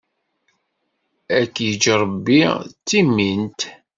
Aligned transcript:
Ad 1.37 1.45
k-iǧǧ 1.53 1.83
Ṛebbi 2.01 2.39
d 2.69 2.73
timint! 2.87 3.59